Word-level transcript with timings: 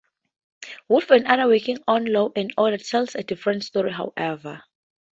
Wolf 0.87 1.11
and 1.11 1.27
others 1.27 1.45
working 1.47 1.77
on 1.87 2.05
"Law 2.05 2.31
and 2.35 2.51
Order" 2.57 2.79
tell 2.79 3.05
a 3.13 3.21
different 3.21 3.63
story, 3.63 3.91
however. 3.91 4.63